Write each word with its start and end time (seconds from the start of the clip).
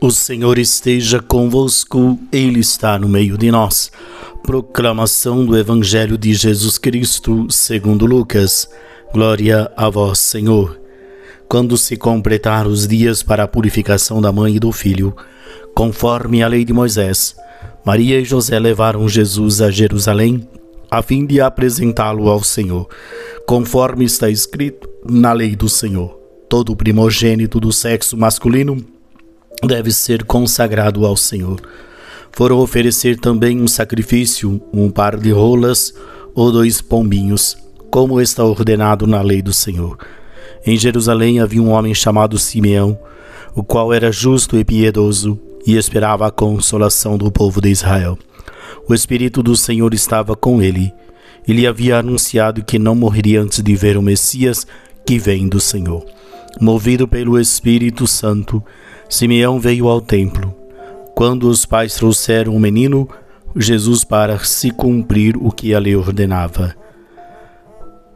O 0.00 0.10
Senhor 0.10 0.58
esteja 0.58 1.20
convosco, 1.20 2.18
Ele 2.30 2.60
está 2.60 2.98
no 2.98 3.08
meio 3.08 3.38
de 3.38 3.50
nós. 3.50 3.90
Proclamação 4.42 5.44
do 5.44 5.56
Evangelho 5.56 6.18
de 6.18 6.34
Jesus 6.34 6.78
Cristo, 6.78 7.46
segundo 7.50 8.06
Lucas. 8.06 8.68
Glória 9.12 9.70
a 9.76 9.88
vós, 9.88 10.18
Senhor. 10.18 10.78
Quando 11.48 11.76
se 11.76 11.96
completar 11.96 12.66
os 12.66 12.86
dias 12.86 13.22
para 13.22 13.44
a 13.44 13.48
purificação 13.48 14.20
da 14.20 14.30
mãe 14.30 14.56
e 14.56 14.60
do 14.60 14.70
filho, 14.70 15.16
conforme 15.74 16.42
a 16.42 16.48
lei 16.48 16.64
de 16.64 16.72
Moisés, 16.72 17.34
Maria 17.84 18.20
e 18.20 18.24
José 18.24 18.58
levaram 18.58 19.08
Jesus 19.08 19.60
a 19.60 19.70
Jerusalém 19.70 20.46
a 20.90 21.02
fim 21.02 21.26
de 21.26 21.40
apresentá-lo 21.40 22.28
ao 22.28 22.42
Senhor, 22.42 22.88
conforme 23.46 24.04
está 24.04 24.30
escrito 24.30 24.88
na 25.04 25.32
lei 25.32 25.56
do 25.56 25.68
Senhor. 25.68 26.15
Todo 26.48 26.76
primogênito 26.76 27.58
do 27.58 27.72
sexo 27.72 28.16
masculino 28.16 28.84
deve 29.64 29.90
ser 29.90 30.24
consagrado 30.24 31.04
ao 31.04 31.16
Senhor. 31.16 31.60
Foram 32.30 32.58
oferecer 32.58 33.18
também 33.18 33.60
um 33.60 33.66
sacrifício, 33.66 34.60
um 34.72 34.90
par 34.90 35.16
de 35.16 35.30
rolas 35.32 35.92
ou 36.34 36.52
dois 36.52 36.80
pombinhos, 36.80 37.56
como 37.90 38.20
está 38.20 38.44
ordenado 38.44 39.06
na 39.06 39.22
lei 39.22 39.42
do 39.42 39.52
Senhor. 39.52 39.98
Em 40.64 40.76
Jerusalém 40.76 41.40
havia 41.40 41.62
um 41.62 41.70
homem 41.70 41.94
chamado 41.94 42.38
Simeão, 42.38 42.98
o 43.54 43.64
qual 43.64 43.92
era 43.92 44.12
justo 44.12 44.56
e 44.56 44.64
piedoso 44.64 45.40
e 45.66 45.76
esperava 45.76 46.26
a 46.28 46.30
consolação 46.30 47.18
do 47.18 47.30
povo 47.32 47.60
de 47.60 47.70
Israel. 47.70 48.16
O 48.88 48.94
Espírito 48.94 49.42
do 49.42 49.56
Senhor 49.56 49.92
estava 49.94 50.36
com 50.36 50.62
ele. 50.62 50.92
Ele 51.48 51.66
havia 51.66 51.98
anunciado 51.98 52.64
que 52.64 52.78
não 52.78 52.94
morreria 52.94 53.40
antes 53.40 53.62
de 53.62 53.74
ver 53.74 53.96
o 53.96 54.02
Messias 54.02 54.66
que 55.04 55.18
vem 55.18 55.48
do 55.48 55.58
Senhor. 55.58 56.04
Movido 56.60 57.06
pelo 57.06 57.38
Espírito 57.38 58.06
Santo, 58.06 58.62
Simeão 59.08 59.60
veio 59.60 59.88
ao 59.88 60.00
templo. 60.00 60.54
Quando 61.14 61.48
os 61.48 61.66
pais 61.66 61.94
trouxeram 61.94 62.56
o 62.56 62.60
menino, 62.60 63.08
Jesus 63.54 64.04
para 64.04 64.38
se 64.38 64.70
cumprir 64.70 65.36
o 65.36 65.50
que 65.50 65.74
a 65.74 65.78
lei 65.78 65.94
ordenava. 65.94 66.74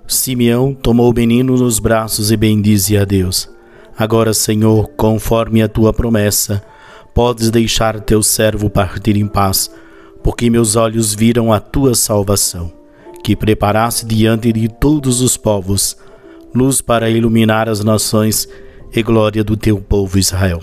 Simeão 0.07 0.75
tomou 0.75 1.11
o 1.11 1.15
menino 1.15 1.57
nos 1.57 1.79
braços 1.79 2.31
e 2.31 2.37
bendize 2.37 2.97
a 2.97 3.05
Deus. 3.05 3.49
Agora, 3.97 4.33
Senhor, 4.33 4.89
conforme 4.97 5.63
a 5.63 5.69
tua 5.69 5.93
promessa, 5.93 6.63
podes 7.15 7.51
deixar 7.51 8.01
teu 8.01 8.23
servo 8.23 8.71
partir 8.71 9.17
em 9.17 9.27
paz, 9.27 9.71
porque 10.23 10.49
meus 10.49 10.77
olhos 10.77 11.15
viram 11.15 11.53
a 11.53 11.61
tua 11.61 11.95
salvação, 11.95 12.73
que 13.23 13.37
preparaste 13.37 14.07
diante 14.07 14.53
de 14.53 14.69
todos 14.69 15.21
os 15.21 15.37
povos, 15.37 15.97
luz 16.55 16.81
para 16.81 17.11
iluminar 17.11 17.69
as 17.69 17.85
nações 17.85 18.49
e 18.95 19.03
glória 19.03 19.45
do 19.45 19.57
teu 19.57 19.79
povo 19.79 20.19
Israel. 20.19 20.61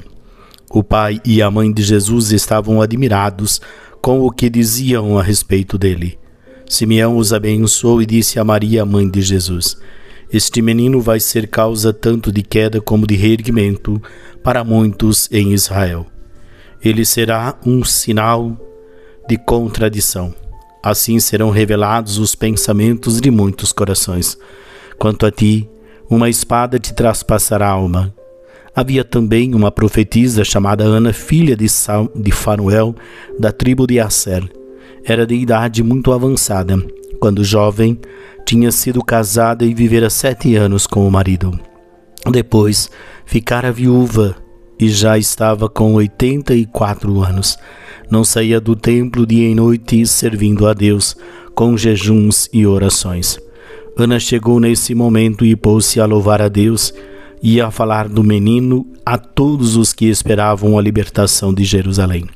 O 0.70 0.84
pai 0.84 1.22
e 1.24 1.42
a 1.42 1.50
mãe 1.50 1.72
de 1.72 1.82
Jesus 1.82 2.32
estavam 2.32 2.82
admirados 2.82 3.62
com 4.02 4.22
o 4.22 4.32
que 4.32 4.50
diziam 4.50 5.18
a 5.18 5.24
respeito 5.24 5.78
dele. 5.78 6.20
Simeão 6.70 7.18
os 7.18 7.32
abençoou 7.32 8.02
e 8.02 8.06
disse 8.06 8.40
a 8.40 8.44
Maria, 8.44 8.86
mãe 8.86 9.10
de 9.10 9.22
Jesus: 9.22 9.78
Este 10.32 10.62
menino 10.62 11.00
vai 11.00 11.20
ser 11.20 11.48
causa 11.48 11.94
tanto 11.94 12.32
de 12.32 12.44
queda 12.44 12.82
como 12.82 13.08
de 13.08 13.16
reerguimento 13.16 14.02
para 14.44 14.64
muitos 14.64 15.30
em 15.32 15.54
Israel. 15.54 16.06
Ele 16.84 17.06
será 17.06 17.58
um 17.66 17.84
sinal 17.84 18.58
de 19.28 19.38
contradição. 19.38 20.34
Assim 20.84 21.20
serão 21.20 21.50
revelados 21.50 22.18
os 22.18 22.36
pensamentos 22.36 23.20
de 23.20 23.32
muitos 23.32 23.72
corações. 23.72 24.38
Quanto 24.98 25.26
a 25.26 25.32
ti, 25.32 25.70
uma 26.10 26.30
espada 26.30 26.80
te 26.80 26.94
traspassará 26.94 27.68
a 27.68 27.72
alma 27.72 28.14
Havia 28.78 29.04
também 29.04 29.56
uma 29.56 29.72
profetisa 29.72 30.44
chamada 30.44 30.84
Ana, 30.84 31.12
filha 31.12 31.58
de, 31.58 31.68
Sal, 31.68 32.12
de 32.16 32.32
Fanuel, 32.32 32.94
da 33.40 33.52
tribo 33.52 33.88
de 33.88 34.00
Asser. 34.00 34.48
Era 35.04 35.26
de 35.26 35.34
idade 35.34 35.82
muito 35.82 36.12
avançada. 36.12 36.78
Quando 37.20 37.44
jovem, 37.44 38.00
tinha 38.46 38.72
sido 38.72 39.04
casada 39.04 39.66
e 39.66 39.74
vivera 39.74 40.12
sete 40.12 40.56
anos 40.56 40.86
com 40.86 41.08
o 41.08 41.12
marido. 41.12 41.60
Depois, 42.30 42.88
ficara 43.26 43.72
viúva 43.72 44.36
e 44.80 44.90
já 44.90 45.18
estava 45.18 45.68
com 45.68 45.96
oitenta 45.96 46.54
e 46.54 46.64
quatro 46.64 47.24
anos. 47.24 47.58
Não 48.12 48.24
saía 48.24 48.62
do 48.62 48.76
templo 48.76 49.26
dia 49.26 49.50
e 49.50 49.56
noite 49.56 50.06
servindo 50.06 50.68
a 50.68 50.74
Deus 50.76 51.18
com 51.56 51.76
jejuns 51.76 52.48
e 52.54 52.64
orações. 52.64 53.40
Ana 53.98 54.20
chegou 54.20 54.60
nesse 54.60 54.94
momento 54.94 55.44
e 55.44 55.56
pôs-se 55.56 56.00
a 56.00 56.06
louvar 56.06 56.40
a 56.40 56.48
Deus 56.48 56.94
e 57.42 57.60
a 57.60 57.72
falar 57.72 58.08
do 58.08 58.24
menino 58.24 58.86
a 59.04 59.18
todos 59.18 59.76
os 59.76 59.92
que 59.92 60.06
esperavam 60.06 60.78
a 60.78 60.82
libertação 60.82 61.52
de 61.52 61.64
Jerusalém. 61.64 62.28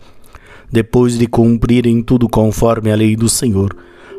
Depois 0.71 1.19
de 1.19 1.27
cumprirem 1.27 2.01
tudo 2.01 2.27
conforme 2.27 2.91
a 2.91 2.95
lei 2.95 3.15
do 3.15 3.29
Senhor, 3.29 3.75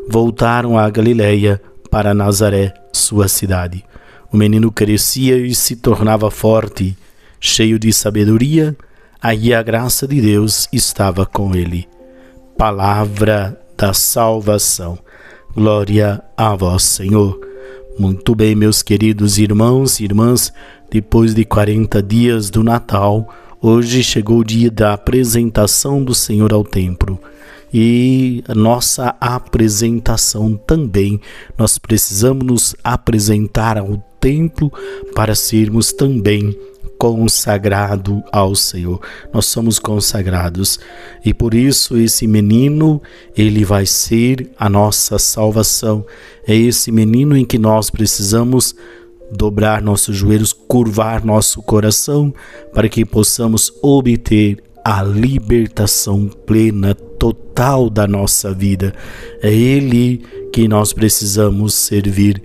voltaram 0.09 0.79
a 0.79 0.89
Galiléia 0.89 1.61
para 1.91 2.15
Nazaré, 2.15 2.75
sua 2.93 3.27
cidade. 3.27 3.85
O 4.33 4.37
menino 4.37 4.71
crescia 4.71 5.37
e 5.37 5.53
se 5.53 5.75
tornava 5.75 6.31
forte, 6.31 6.97
cheio 7.41 7.77
de 7.77 7.93
sabedoria, 7.93 8.77
aí 9.21 9.53
a 9.53 9.61
graça 9.65 10.07
de 10.07 10.21
Deus 10.21 10.69
estava 10.73 11.27
com 11.27 11.57
ele. 11.57 11.89
Palavra 12.57 13.61
da 13.77 13.93
salvação. 13.93 14.97
Glória 15.55 16.23
a 16.35 16.57
vós, 16.57 16.83
Senhor. 16.83 17.39
Muito 17.99 18.35
bem, 18.35 18.55
meus 18.55 18.83
queridos 18.83 19.37
irmãos 19.37 20.01
e 20.01 20.05
irmãs, 20.05 20.51
depois 20.91 21.35
de 21.35 21.45
40 21.45 22.03
dias 22.03 22.49
do 22.49 22.65
Natal, 22.65 23.29
hoje 23.61 24.03
chegou 24.03 24.39
o 24.39 24.45
dia 24.45 24.71
da 24.71 24.95
apresentação 24.95 26.03
do 26.03 26.15
Senhor 26.15 26.55
ao 26.55 26.65
templo. 26.65 27.21
E 27.73 28.43
nossa 28.57 29.15
apresentação 29.21 30.57
também, 30.57 31.21
nós 31.59 31.77
precisamos 31.77 32.47
nos 32.47 32.77
apresentar 32.83 33.77
ao 33.77 33.99
templo 34.19 34.73
para 35.15 35.35
sermos 35.35 35.93
também 35.93 36.57
consagrado 37.03 38.23
ao 38.31 38.55
Senhor. 38.55 39.01
Nós 39.35 39.47
somos 39.47 39.81
consagrados 39.81 40.79
e 41.25 41.35
por 41.35 41.53
isso 41.53 41.97
esse 41.97 42.29
menino, 42.29 43.03
ele 43.37 43.65
vai 43.65 43.87
ser 43.87 44.49
a 44.57 44.71
nossa 44.71 45.19
salvação. 45.19 46.07
É 46.47 46.55
esse 46.55 46.93
menino 46.93 47.37
em 47.37 47.45
que 47.45 47.59
nós 47.59 47.91
precisamos 47.91 48.77
dobrar 49.33 49.83
nossos 49.83 50.17
joelhos, 50.17 50.53
curvar 50.53 51.25
nosso 51.25 51.61
coração 51.61 52.33
para 52.73 52.89
que 52.89 53.05
possamos 53.05 53.73
obter 53.83 54.63
a 54.85 55.03
libertação 55.03 56.29
plena, 56.47 56.95
total 56.95 57.91
da 57.91 58.07
nossa 58.07 58.55
vida. 58.55 58.95
É 59.43 59.53
Ele 59.53 60.23
que 60.53 60.69
nós 60.69 60.93
precisamos 60.93 61.75
servir, 61.75 62.41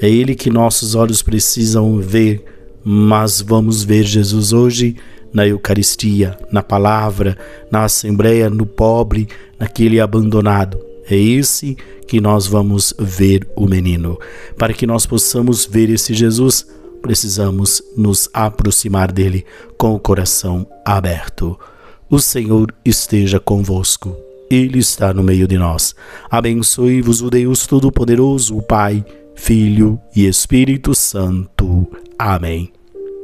é 0.00 0.08
Ele 0.08 0.34
que 0.34 0.48
nossos 0.48 0.94
olhos 0.94 1.20
precisam 1.20 1.98
ver 1.98 2.42
mas 2.90 3.42
vamos 3.42 3.84
ver 3.84 4.04
Jesus 4.04 4.50
hoje 4.54 4.96
na 5.30 5.46
Eucaristia, 5.46 6.38
na 6.50 6.62
palavra, 6.62 7.36
na 7.70 7.84
assembleia, 7.84 8.48
no 8.48 8.64
pobre, 8.64 9.28
naquele 9.58 10.00
abandonado. 10.00 10.80
É 11.06 11.14
esse 11.14 11.76
que 12.06 12.18
nós 12.18 12.46
vamos 12.46 12.94
ver 12.98 13.46
o 13.54 13.66
menino. 13.66 14.18
Para 14.56 14.72
que 14.72 14.86
nós 14.86 15.04
possamos 15.04 15.66
ver 15.66 15.90
esse 15.90 16.14
Jesus, 16.14 16.66
precisamos 17.02 17.82
nos 17.94 18.30
aproximar 18.32 19.12
dele 19.12 19.44
com 19.76 19.94
o 19.94 20.00
coração 20.00 20.66
aberto. 20.82 21.60
O 22.08 22.18
Senhor 22.18 22.74
esteja 22.86 23.38
convosco. 23.38 24.16
Ele 24.50 24.78
está 24.78 25.12
no 25.12 25.22
meio 25.22 25.46
de 25.46 25.58
nós. 25.58 25.94
Abençoe-vos 26.30 27.20
o 27.20 27.28
Deus 27.28 27.66
Todo-Poderoso, 27.66 28.56
o 28.56 28.62
Pai, 28.62 29.04
Filho 29.34 30.00
e 30.16 30.26
Espírito 30.26 30.94
Santo. 30.94 31.86
Amém. 32.18 32.77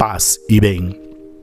Paz 0.04 0.38
e 0.50 0.60
bem. 0.60 1.03